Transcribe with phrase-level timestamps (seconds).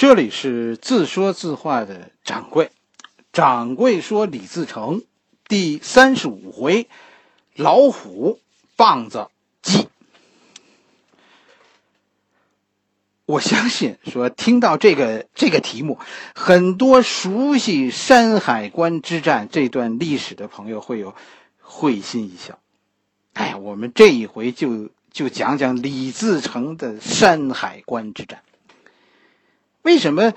[0.00, 2.70] 这里是自说自话的掌柜，
[3.34, 5.02] 掌柜说李自成
[5.46, 6.88] 第三十五回，
[7.54, 8.40] 老虎
[8.76, 9.28] 棒子
[9.60, 9.88] 鸡。
[13.26, 15.98] 我相信说听到这个这个题目，
[16.34, 21.14] 很多熟悉山海关之战这段历史的朋友会有
[21.60, 22.58] 会心一笑。
[23.34, 28.42] 哎，我们这一回就就讲讲李自成的山海关之战。
[30.00, 30.32] 什么，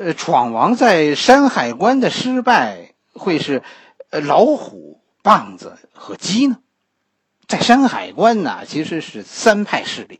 [0.00, 3.62] 呃，闯王在山海关的失败会是，
[4.10, 6.58] 呃，老虎、棒子和鸡呢？
[7.46, 10.18] 在山海关呢，其实是三派势力，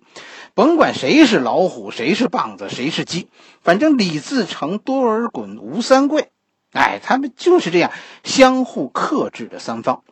[0.54, 3.28] 甭管谁是老虎，谁是棒子，谁是鸡，
[3.62, 6.28] 反正李自成、多尔衮、吴三桂，
[6.72, 7.90] 哎，他们就是这样
[8.22, 10.02] 相互克制的三方。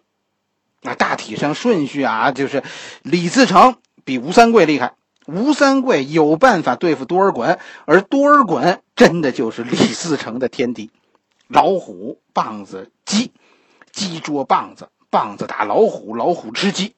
[0.81, 2.65] 那大体上顺序啊，就是
[3.03, 4.95] 李自成比吴三桂厉害。
[5.27, 10.91] 吴三桂有办法对付多尔衮，而多尔衮真的就是李自成的天敌。
[11.49, 13.33] 老虎、棒子、鸡，
[13.93, 16.95] 鸡捉棒子，棒子打老虎，老虎吃鸡。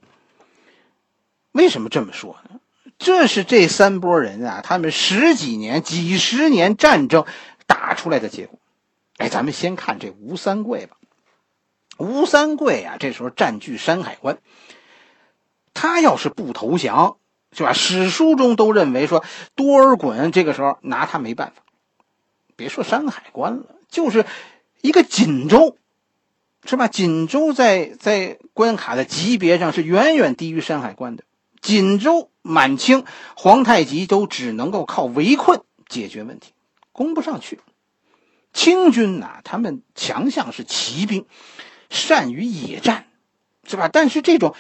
[1.53, 2.61] 为什么这么说呢？
[2.97, 7.27] 这是这三拨人啊，他们十几年、几十年战争
[7.67, 8.59] 打出来的结果。
[9.17, 10.97] 哎，咱们先看这吴三桂吧。
[11.99, 14.39] 吴三桂啊，这时候占据山海关，
[15.75, 17.17] 他要是不投降。
[17.55, 17.73] 是吧？
[17.73, 19.25] 史书中都认为说，
[19.55, 21.63] 多尔衮这个时候拿他没办法。
[22.57, 24.27] 别说山海关了，就是
[24.81, 25.77] 一个锦州，
[26.65, 26.89] 是吧？
[26.89, 31.25] 锦州在在关卡的级别上是远远低于山海关的。
[31.61, 33.05] 锦州满清
[33.37, 36.53] 皇太极都只能够靠围困解决问题，
[36.93, 37.61] 攻不上去。
[38.53, 41.27] 清军呐，他们强项是骑兵，
[41.89, 43.07] 善于野战，
[43.67, 43.89] 是吧？
[43.89, 44.55] 但是这种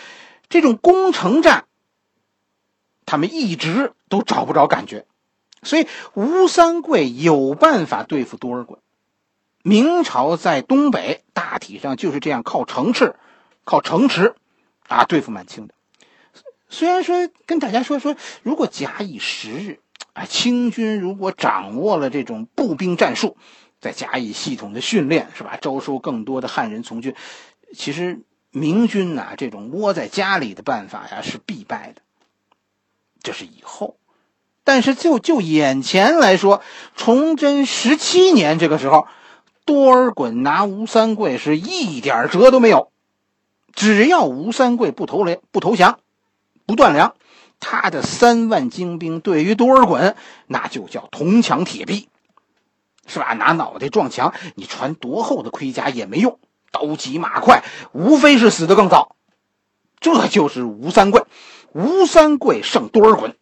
[0.48, 1.66] 这种攻城战。
[3.06, 5.06] 他们一直都找不着感觉，
[5.62, 8.78] 所以吴三桂有办法对付多尔衮。
[9.62, 13.16] 明朝在东北大体上就是这样靠城池，
[13.64, 14.34] 靠城池
[14.88, 15.74] 啊对付满清的。
[16.68, 19.78] 虽然说跟大家说说，如果假以时日，
[20.12, 23.36] 啊，清军如果掌握了这种步兵战术，
[23.80, 25.56] 再加以系统的训练，是吧？
[25.60, 27.14] 招收更多的汉人从军，
[27.74, 32.02] 其实明军呐这种窝在家里的办法呀是必败的。
[33.24, 33.96] 这是以后，
[34.62, 36.62] 但是就就眼前来说，
[36.94, 39.08] 崇祯十七年这个时候，
[39.64, 42.92] 多尔衮拿吴三桂是一点辙都没有。
[43.72, 45.98] 只要吴三桂不投连不投降，
[46.66, 47.14] 不断粮，
[47.58, 50.14] 他的三万精兵对于多尔衮
[50.46, 52.08] 那就叫铜墙铁壁，
[53.06, 53.32] 是吧？
[53.32, 56.38] 拿脑袋撞墙，你穿多厚的盔甲也没用，
[56.70, 59.16] 刀急马快，无非是死得更早。
[59.98, 61.24] 这就是吴三桂。
[61.74, 63.34] 吴三桂胜多尔衮，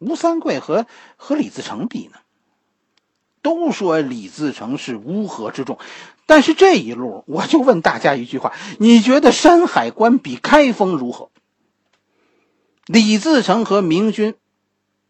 [0.00, 2.18] 吴三桂和和李自成比呢？
[3.42, 5.78] 都说李自成是乌合之众，
[6.26, 11.30] 但是这一路我就问大家一句话：你觉得山海关比开封如何？
[12.86, 14.34] 李自成和明军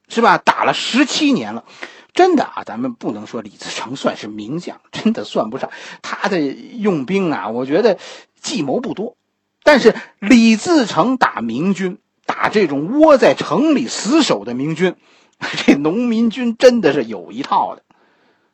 [0.09, 0.37] 是吧？
[0.37, 1.65] 打了十七年了，
[2.13, 5.71] 真的啊，咱们不能说李自成算是名将，真的算不上。
[6.03, 7.99] 他的用兵啊，我觉得
[8.43, 9.17] 计谋不多。
[9.65, 14.95] 但是李自成打明军，打这种窝在城里死守的明军，
[15.67, 17.83] 这农民军真的是有一套的，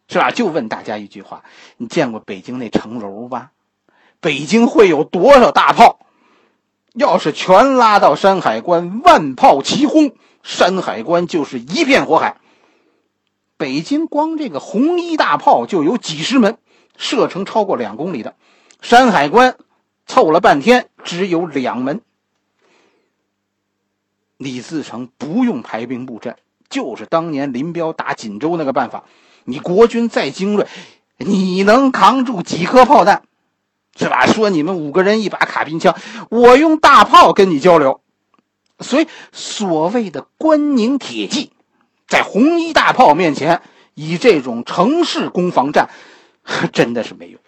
[0.08, 0.30] 是吧？
[0.30, 1.42] 就问大家一句话：
[1.76, 3.50] 你见过北京那城楼吧？
[4.20, 5.98] 北京会有多少大炮？
[6.94, 12.36] 要是全拉到山海关，万炮齐轰，山海关就是一片火海。
[13.56, 16.56] 北京光这个红衣大炮就有几十门，
[16.96, 18.36] 射程超过两公里的，
[18.80, 19.56] 山海关。
[20.10, 22.00] 凑了半天，只有两门。
[24.38, 26.34] 李自成不用排兵布阵，
[26.68, 29.04] 就是当年林彪打锦州那个办法。
[29.44, 30.66] 你国军再精锐，
[31.16, 33.22] 你能扛住几颗炮弹？
[33.96, 34.26] 是吧？
[34.26, 35.96] 说你们五个人一把卡宾枪，
[36.28, 38.00] 我用大炮跟你交流。
[38.80, 41.52] 所以所谓的关宁铁骑，
[42.08, 43.62] 在红衣大炮面前，
[43.94, 45.88] 以这种城市攻防战，
[46.72, 47.40] 真的是没用。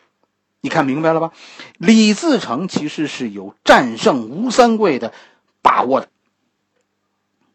[0.63, 1.33] 你看明白了吧？
[1.77, 5.13] 李自成其实是有战胜吴三桂的
[5.61, 6.09] 把握的，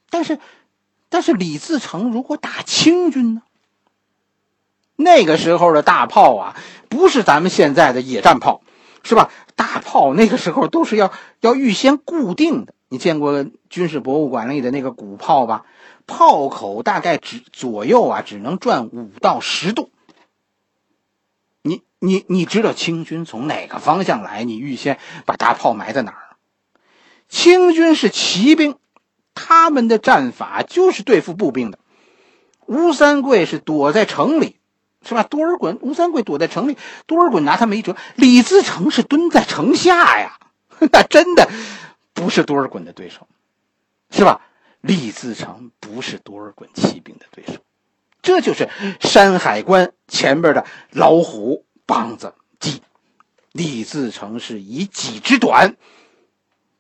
[0.10, 0.40] 但是，
[1.08, 3.42] 但是李自成如果打清军呢？
[4.98, 6.56] 那个时候的大炮啊，
[6.90, 8.62] 不是咱们现在的野战炮，
[9.04, 9.32] 是吧？
[9.56, 12.74] 大炮那个时候都是要要预先固定的。
[12.90, 15.64] 你见过军事博物馆里的那个古炮吧？
[16.08, 19.92] 炮口大概只左右啊，只能转五到十度。
[22.00, 24.44] 你你知道清军从哪个方向来？
[24.44, 26.38] 你预先把大炮埋在哪儿？
[27.30, 28.78] 清军是骑兵，
[29.34, 31.80] 他们的战法就是对付步兵的。
[32.66, 34.58] 吴三桂是躲在城里，
[35.02, 35.24] 是吧？
[35.24, 37.96] 多尔衮、吴三桂躲在城里，多尔衮拿他没辙。
[38.16, 40.38] 李自成是蹲在城下呀，
[40.92, 41.50] 那真的
[42.14, 43.28] 不是多尔衮的对手，
[44.10, 44.42] 是吧？
[44.82, 47.62] 李自成不是多尔衮骑兵的对手，
[48.22, 52.84] 这就是山海关前边的老虎梆子鸡。
[53.54, 55.78] 李自成是以己之短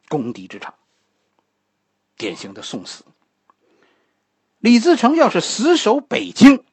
[0.09, 0.75] 攻敌之长，
[2.18, 3.04] 典型的送死。
[4.59, 6.63] 李自成要是死守北京，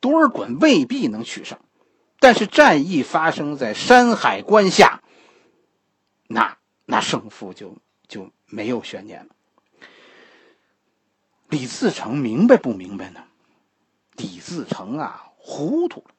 [0.00, 1.58] 多尔衮未必能取胜。
[2.18, 5.02] 但是战役发生在山海关下，
[6.26, 7.76] 那那胜负就
[8.08, 9.34] 就没有悬念了。
[11.48, 13.24] 李自成明白不明白呢？
[14.16, 16.14] 李自成啊，糊涂了。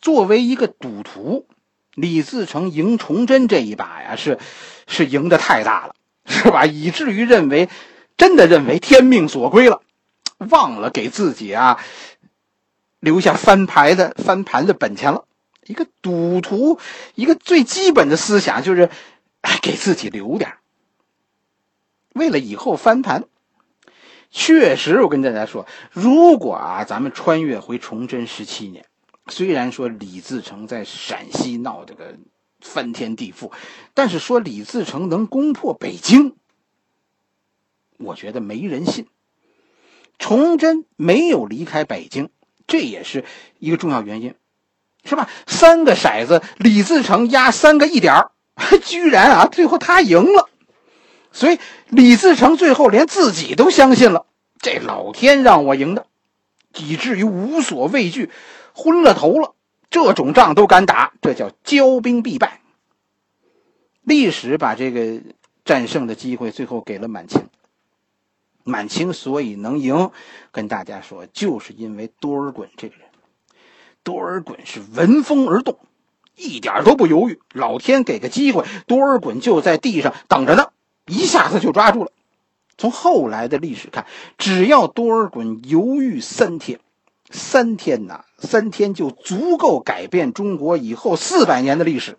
[0.00, 1.46] 作为一个赌徒，
[1.94, 4.38] 李自成赢崇祯这一把呀，是
[4.86, 5.94] 是赢的太大了，
[6.26, 6.66] 是吧？
[6.66, 7.68] 以至于认为，
[8.16, 9.82] 真的认为天命所归了。
[10.38, 11.80] 忘了给自己啊
[13.00, 15.24] 留下翻牌的翻盘的本钱了。
[15.66, 16.78] 一个赌徒，
[17.16, 18.88] 一个最基本的思想就是，
[19.60, 20.54] 给自己留点
[22.14, 23.24] 为了以后翻盘。
[24.30, 28.86] 确实，我跟大家说，如果啊，咱们穿越回崇祯十七年，
[29.28, 32.16] 虽然说李自成在陕西闹这个
[32.60, 33.52] 翻天地覆，
[33.94, 36.34] 但是说李自成能攻破北京，
[37.98, 39.06] 我觉得没人信。
[40.18, 42.30] 崇祯没有离开北京，
[42.66, 43.24] 这也是
[43.60, 44.34] 一个重要原因，
[45.04, 45.30] 是吧？
[45.46, 48.32] 三个骰子，李自成压三个一点儿，
[48.82, 50.48] 居然啊，最后他赢了。
[51.30, 54.26] 所以李自成最后连自己都相信了，
[54.60, 56.07] 这老天让我赢的，
[56.78, 58.30] 以至于无所畏惧，
[58.74, 59.54] 昏了头了。
[59.90, 62.60] 这种仗都敢打，这叫骄兵必败。
[64.02, 65.20] 历史把这个
[65.64, 67.48] 战胜的机会最后给了满清。
[68.64, 70.10] 满清所以能赢，
[70.52, 73.06] 跟大家说，就是因为多尔衮这个人。
[74.02, 75.78] 多尔衮是闻风而动，
[76.36, 77.40] 一点都不犹豫。
[77.52, 80.70] 老天给个机会，多尔衮就在地上等着呢，
[81.06, 82.12] 一下子就抓住了。
[82.78, 84.06] 从后来的历史看，
[84.38, 86.80] 只要多尔衮犹豫三天，
[87.28, 92.16] 三天呐，三天就足够改变中国以后四百年的历史。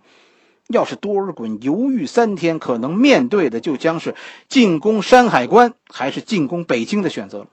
[0.68, 4.14] 要是多尔衮犹豫三天，可能面对的就将是
[4.50, 7.48] 进攻山海关还是进攻北京的选择。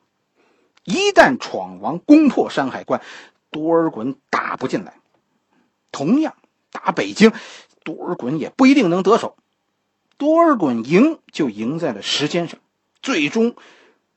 [0.85, 3.01] 一旦闯王攻破山海关，
[3.51, 4.93] 多尔衮打不进来；
[5.93, 6.35] 同样
[6.71, 7.33] 打北京，
[7.85, 9.37] 多尔衮也不一定能得手。
[10.19, 12.59] 多尔衮赢就赢在了时间上，
[13.07, 13.55] 最终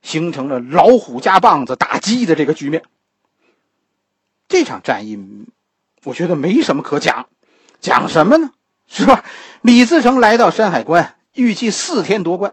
[0.02, 2.82] 形成了老虎加棒子打鸡的这个局面。
[4.48, 5.16] 这场战役，
[6.02, 7.28] 我觉得没什么可讲，
[7.80, 8.50] 讲什么呢？
[8.88, 9.24] 是吧？
[9.62, 12.52] 李自成来到山海关，预计四天夺关。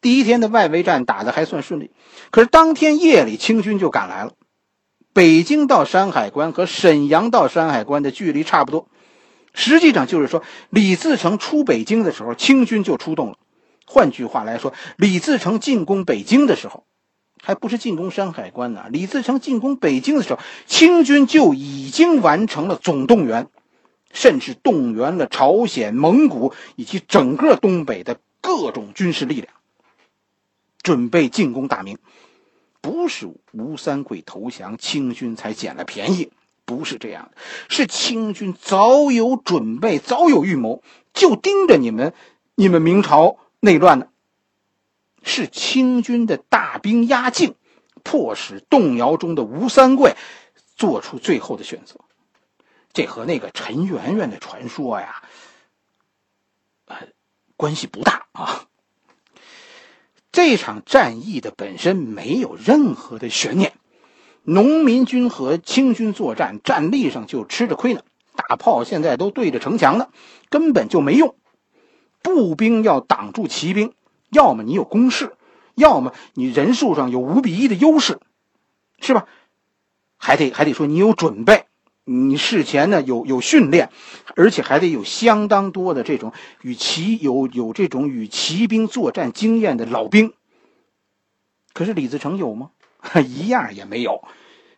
[0.00, 1.92] 第一天的外围战打得还算顺利，
[2.32, 4.32] 可是当天夜里清军就赶来了。
[5.12, 8.88] 北京到山海关和沈阳到山海关的距离差不多，
[9.54, 13.38] 实际上就是说，李自成出北京的时候，清军就出动了。
[13.86, 16.84] 换句话来说，李自成进攻北京的时候，
[17.42, 18.84] 还不是进攻山海关呢。
[18.90, 23.48] 李自成进攻北京的时候，清军就已经完成了总动员。
[24.12, 29.52] 甚至动员了朝鲜、蒙古以及整个东北的各种军事力量，
[30.80, 31.98] 准备进攻大明。
[32.80, 36.32] 不是吴三桂投降，清军才捡了便宜，
[36.64, 37.30] 不是这样，
[37.68, 42.14] 是清军早有准备，早有预谋，就盯着你们，
[42.54, 44.08] 你们明朝内乱呢。
[45.28, 47.56] 是清军的大兵压境，
[48.04, 50.14] 迫使动摇中的吴三桂
[50.76, 51.96] 做出最后的选择。
[52.92, 55.24] 这和那个陈圆圆的传说呀，
[56.84, 56.96] 呃，
[57.56, 58.66] 关系不大啊。
[60.30, 63.72] 这场战役的本身没有任何的悬念，
[64.44, 68.02] 农民军和清军作战，战力上就吃着亏呢。
[68.36, 70.08] 大炮现在都对着城墙呢，
[70.50, 71.34] 根本就没用。
[72.26, 73.92] 步兵要挡住骑兵，
[74.30, 75.36] 要么你有攻势，
[75.76, 78.18] 要么你人数上有五比一的优势，
[78.98, 79.26] 是吧？
[80.16, 81.66] 还得还得说你有准备。
[82.08, 83.90] 你事前呢有有训练，
[84.34, 90.32] 而且还得有相当多的这种与骑有有这种与骑兵作战经验的老兵。
[91.72, 92.70] 可是李自成有吗？
[93.24, 94.22] 一样也没有，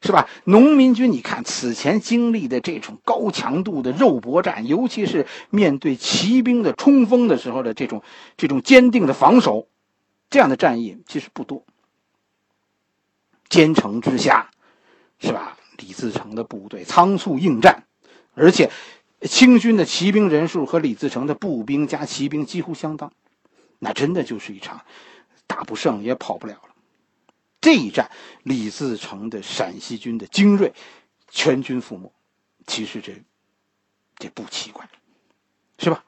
[0.09, 0.27] 是吧？
[0.45, 8.03] 农民军，你看此前经历的这种高强度的肉搏战，尤其是面对骑兵的冲锋的时候的这种
[8.35, 9.69] 这种坚定的防守，
[10.31, 11.63] 这样的战役其实不多。
[13.51, 14.51] 坚城之下，
[15.19, 15.59] 是吧？
[15.77, 17.85] 李自成的部队仓促应战，
[18.33, 18.71] 而且
[19.21, 23.13] 清军的骑兵人数和李自成的步兵加骑兵几乎相当，
[23.79, 24.81] 那真的就是一场
[25.47, 26.68] 打不胜也跑不了了。
[27.61, 28.11] 这一战，
[28.43, 30.73] 李自成的陕西军的精锐
[31.29, 32.13] 全军覆没，
[32.67, 33.23] 其实这
[34.17, 34.89] 这不奇怪，
[35.79, 36.05] 是吧？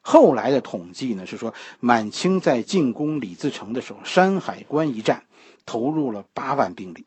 [0.00, 5.24] 后来的统计呢是说，满清在进攻李自成的时候，山海关一战
[5.64, 7.06] 投入了八万兵力。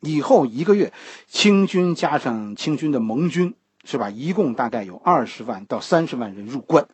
[0.00, 0.94] 以后一个月，
[1.28, 4.08] 清军加上清军的盟军，是吧？
[4.08, 6.88] 一共大概有二十万到三十万人入关。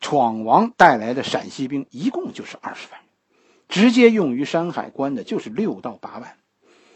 [0.00, 3.08] 闯王带来的陕西兵一共就是二十万人，
[3.74, 6.36] 直接用于山海关的就是六到八万，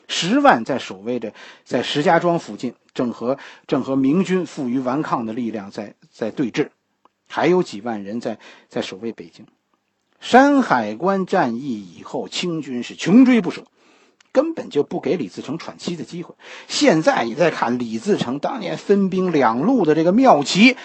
[0.07, 6.69] 十万在守卫着在石家庄附近，正和正和明军负隅顽抗的力量在在对峙，
[7.27, 9.45] 还有几万人在在守卫北京。
[10.21, 13.65] 山海关战役以后，清军是穷追不舍。
[14.31, 16.37] 根本就不给李自成喘息的机会。
[16.69, 20.77] 现在你再看李自成当年分兵两路的这个妙棋，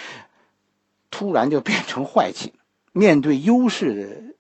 [1.12, 2.54] 突然就变成坏棋。
[2.94, 4.36] 面对优势的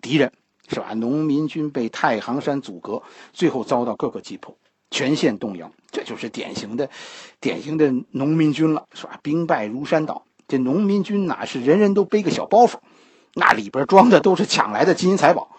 [0.00, 0.32] 敌人，
[0.68, 0.94] 是吧？
[0.94, 3.02] 农民军被太行山阻隔，
[3.32, 4.56] 最后遭到各个击破，
[4.90, 5.72] 全线动摇。
[5.90, 6.90] 这就是典型的、
[7.40, 9.18] 典型的农民军了，是吧？
[9.22, 10.24] 兵败如山倒。
[10.48, 12.76] 这农民军哪是人人都背个小包袱，
[13.34, 15.50] 那里边装的都是抢来的金银财宝。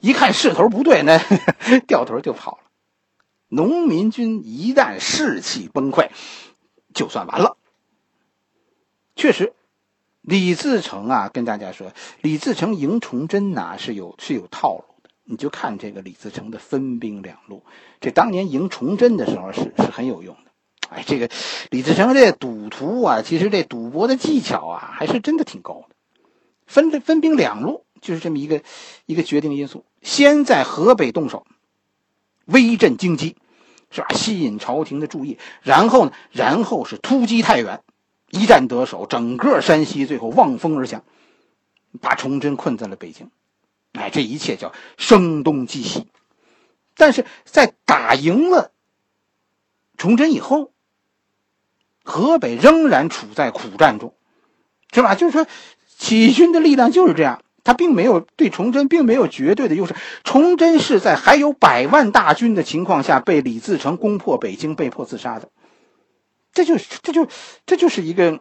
[0.00, 1.20] 一看势头不对，那
[1.86, 2.58] 掉头就跑了。
[3.48, 6.08] 农民军一旦士气崩溃，
[6.94, 7.56] 就算完了。
[9.16, 9.52] 确实，
[10.30, 15.10] 李自成啊，跟大家说，李自成迎崇祯呐是有是有套路的。
[15.24, 17.64] 你就看这个李自成的分兵两路，
[18.00, 20.52] 这当年迎崇祯的时候是是很有用的。
[20.88, 21.28] 哎，这个
[21.70, 25.96] 李自成这赌徒啊，其实这赌博的技巧啊，还是真的挺高的。
[26.64, 27.84] 分分兵两路。
[28.00, 28.62] 就是这么一个
[29.04, 31.44] 一个决定因素，先在河北动手，
[32.46, 33.34] 威震京畿，
[33.90, 34.06] 是吧？
[34.14, 37.82] 吸引朝廷的注意，然后呢，然后是突击太原，
[38.30, 41.02] 一战得手，整个山西最后望风而降，
[42.00, 43.30] 把崇祯困在了北京。
[43.92, 46.06] 哎，这一切叫声东击西。
[46.96, 48.70] 但是在打赢了
[49.96, 50.72] 崇祯以后，
[52.04, 54.14] 河北仍然处在苦战中，
[54.92, 55.14] 是吧？
[55.14, 55.46] 就是说，
[55.98, 57.42] 起义军的力量就是这样。
[57.62, 59.94] 他并没有对崇祯并没有绝对的优势，
[60.24, 65.50] 崇祯是在还有百万大军的情况下被李自成攻破北京，被迫自杀的。
[66.52, 67.28] 这就这就
[67.64, 68.40] 这就是一个，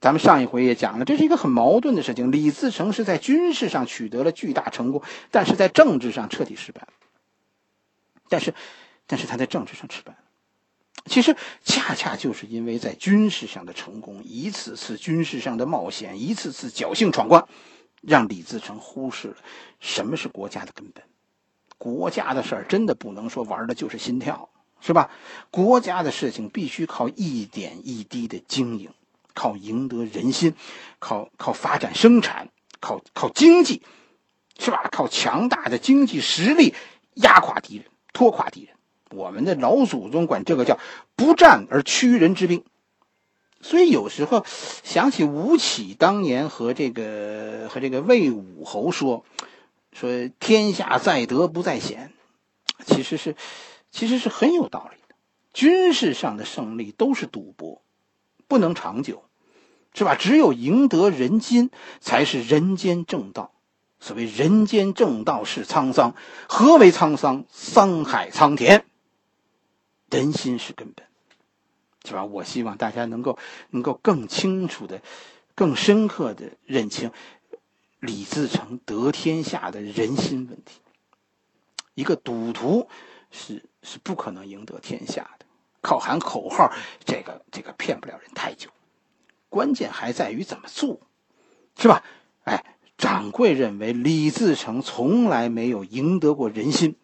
[0.00, 2.32] 咱们上一回也讲了，这是一个很矛盾的事情。
[2.32, 6.88] 李自成是在军事上取得了巨大成功，但是在政治上彻底失败了。
[8.28, 8.54] 但是，
[9.06, 10.18] 但是他在政治上失败了。
[11.06, 17.46] 其实恰恰就是因为在军事上的成功，一次次军事上的冒险，一次次侥幸闯关。
[18.00, 19.36] 让李自成忽视了
[19.78, 21.04] 什么是国家的根本，
[21.78, 24.48] 国家的事儿真的不能说玩的就是心跳，
[24.84, 25.10] 是吧？
[25.50, 28.90] 国家的事情必须靠一点一滴的经营，
[29.32, 30.54] 靠赢得人心，
[30.98, 32.48] 靠靠发展生产，
[32.80, 33.80] 靠靠经济，
[34.58, 34.88] 是吧？
[34.90, 36.74] 靠强大的经济实力
[37.14, 38.74] 压垮敌人，拖垮敌人。
[39.10, 40.78] 我们的老祖宗管这个叫
[41.14, 42.64] 不战而屈人之兵。
[43.60, 44.44] 所以有时候
[44.82, 49.24] 想起吴起当年和这个和这个魏武侯说，
[49.92, 52.12] 说天下在德不在险，
[52.84, 53.36] 其实是
[53.92, 55.14] 其实是很有道理的。
[55.52, 57.82] 军事上的胜利都是赌博，
[58.48, 59.22] 不能长久，
[59.94, 60.16] 是吧？
[60.16, 61.70] 只有赢得人心，
[62.00, 63.52] 才是人间正道。
[64.00, 66.16] 所谓人间正道是沧桑，
[66.48, 67.44] 何为沧桑？
[67.50, 68.84] 桑海桑田，
[70.10, 71.06] 人心是根本。
[72.04, 72.24] 是吧？
[72.24, 73.38] 我希望大家能够
[73.70, 75.02] 能够更清楚的、
[75.54, 77.12] 更深刻的认清
[78.00, 80.80] 李自成得天下的人心问题。
[81.94, 82.88] 一个赌徒
[83.30, 85.46] 是是不可能赢得天下的，
[85.80, 86.72] 靠喊口号，
[87.04, 88.70] 这个这个骗不了人太久。
[89.48, 91.00] 关键还在于怎么做，
[91.76, 92.02] 是吧？
[92.44, 96.96] 哎，掌柜认为李自成从来没有赢得过人心，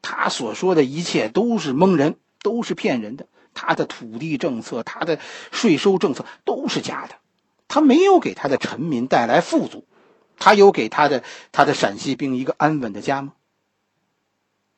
[0.00, 3.26] 他所说的一切都是蒙人，都是骗人的。
[3.54, 7.16] 他的土地政策，他的税收政策都是假的，
[7.68, 9.84] 他没有给他的臣民带来富足，
[10.38, 13.34] 他有给他的他的陕西兵一个安稳的家吗？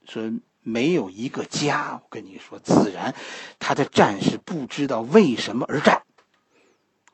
[0.06, 0.32] 说
[0.64, 3.14] 没有一个家，我跟你说，自然
[3.61, 6.02] 他的战士不知道为什么而战。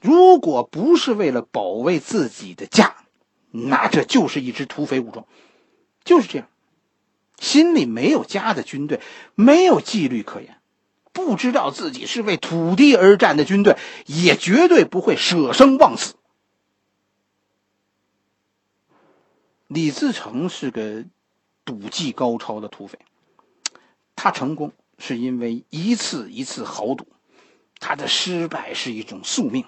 [0.00, 2.96] 如果不是为了保卫自己的家，
[3.50, 5.26] 那这就是一支土匪武装，
[6.04, 6.48] 就是这样，
[7.38, 9.00] 心里没有家的军队，
[9.34, 10.56] 没有纪律可言。
[11.12, 13.76] 不知道自己是为土地而战的军队，
[14.06, 16.14] 也绝对不会舍生忘死。
[19.66, 21.04] 李自成是个
[21.64, 22.98] 赌技高超的土匪，
[24.22, 27.06] 他成功是因为一次一次豪赌，
[27.78, 29.64] 他的失败是一种宿命，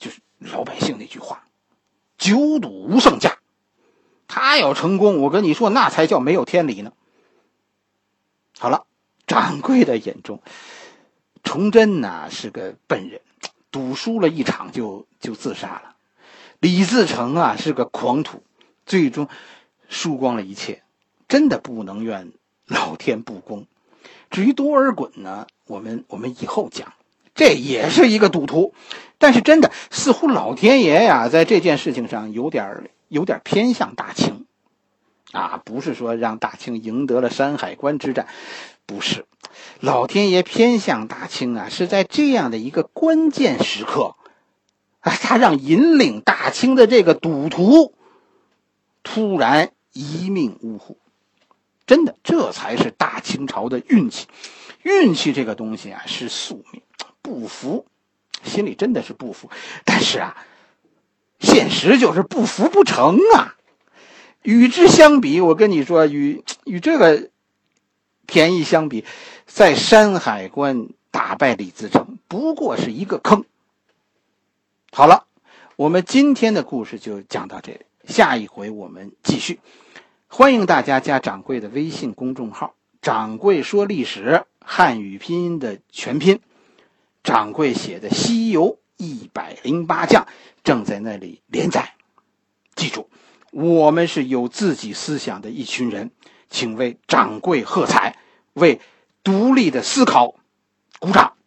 [0.00, 1.44] 就是老百姓那句话
[2.18, 3.38] ：“久赌无胜家。”
[4.26, 6.92] 他要成功，我跟你说，那才叫没有天理呢。
[8.58, 8.84] 好了，
[9.28, 10.42] 掌柜的眼中，
[11.44, 13.20] 崇祯呐是个笨人，
[13.70, 15.94] 赌输了一场就就自杀了。
[16.58, 18.42] 李自成啊是个狂徒，
[18.86, 19.28] 最终
[19.88, 20.82] 输光了一切，
[21.28, 22.32] 真的不能怨
[22.68, 23.66] 老天不公。
[24.30, 26.92] 至于多尔衮呢，我们我们以后讲，
[27.34, 28.74] 这也是一个赌徒，
[29.18, 34.44] 但是真的似乎老天爷呀在这件事情上有点有点偏向大清，
[35.32, 38.28] 啊，不是说让大清赢得了山海关之战，
[38.86, 39.24] 不是，
[39.80, 44.14] 老天爷偏向大清啊，是在这样的一个关键时刻。
[45.00, 47.94] 啊他让引领大清的这个赌徒
[49.04, 50.98] 突然一命呜呼，
[51.88, 54.26] 真的，这才是大清朝的运气。
[54.82, 56.82] 运气这个东西啊，是宿命，
[57.22, 57.86] 不服，
[58.44, 59.50] 心里真的是不服。
[59.86, 60.36] 但是啊，
[61.40, 63.56] 现实就是不服不成啊。
[64.42, 67.30] 与之相比，我跟你说，与与这个
[68.26, 69.04] 便宜相比，
[69.46, 73.44] 在山海关打败李自成，不过是一个坑。
[74.92, 75.26] 好了，
[75.76, 79.58] 我们今天的故事就讲到这里，下一回我们继续。
[80.30, 86.40] 欢迎大家加掌柜的微信公众号“掌柜说历史”，汉语拼音的全拼。
[87.24, 90.24] 掌柜写的《西游一百零八将》
[90.62, 91.94] 正在那里连载。
[92.76, 93.08] 记住，
[93.50, 96.10] 我们是有自己思想的一群人，
[96.50, 98.18] 请为掌柜喝彩，
[98.52, 98.80] 为
[99.24, 100.34] 独立的思考
[101.00, 101.37] 鼓掌。